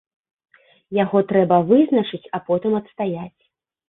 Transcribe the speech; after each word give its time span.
Яго 1.03 1.19
трэба 1.31 1.59
вызначыць, 1.71 2.21
а 2.39 2.39
потым 2.47 2.73
адстаяць. 2.81 3.43